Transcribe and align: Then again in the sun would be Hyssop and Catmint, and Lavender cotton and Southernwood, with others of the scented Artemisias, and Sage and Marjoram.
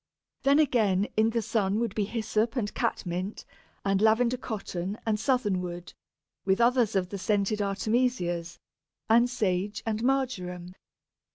Then 0.41 0.57
again 0.57 1.07
in 1.15 1.29
the 1.29 1.43
sun 1.43 1.79
would 1.79 1.93
be 1.93 2.05
Hyssop 2.05 2.55
and 2.55 2.73
Catmint, 2.73 3.45
and 3.85 4.01
Lavender 4.01 4.35
cotton 4.35 4.97
and 5.05 5.19
Southernwood, 5.19 5.93
with 6.43 6.59
others 6.59 6.95
of 6.95 7.09
the 7.09 7.19
scented 7.19 7.59
Artemisias, 7.59 8.57
and 9.11 9.29
Sage 9.29 9.83
and 9.85 10.01
Marjoram. 10.03 10.73